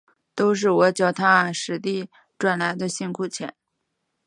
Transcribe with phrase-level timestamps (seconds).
[0.33, 2.09] 都是我脚踏实地
[2.39, 3.53] 赚来的辛苦钱